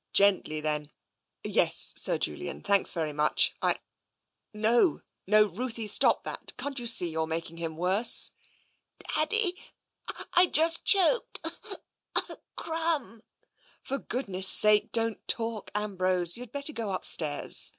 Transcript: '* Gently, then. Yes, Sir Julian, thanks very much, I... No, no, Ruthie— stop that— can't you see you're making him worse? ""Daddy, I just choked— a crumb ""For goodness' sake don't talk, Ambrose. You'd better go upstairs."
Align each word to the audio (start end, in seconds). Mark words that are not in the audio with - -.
'* 0.00 0.12
Gently, 0.12 0.60
then. 0.60 0.90
Yes, 1.42 1.94
Sir 1.96 2.18
Julian, 2.18 2.62
thanks 2.62 2.92
very 2.92 3.14
much, 3.14 3.54
I... 3.62 3.78
No, 4.52 5.00
no, 5.26 5.44
Ruthie— 5.46 5.86
stop 5.96 6.24
that— 6.24 6.54
can't 6.58 6.78
you 6.78 6.86
see 6.86 7.08
you're 7.08 7.26
making 7.26 7.56
him 7.56 7.74
worse? 7.74 8.32
""Daddy, 9.16 9.56
I 10.34 10.44
just 10.44 10.84
choked— 10.84 11.40
a 12.14 12.36
crumb 12.54 13.22
""For 13.86 13.96
goodness' 13.96 14.46
sake 14.50 14.92
don't 14.92 15.26
talk, 15.26 15.70
Ambrose. 15.74 16.36
You'd 16.36 16.52
better 16.52 16.74
go 16.74 16.92
upstairs." 16.92 17.72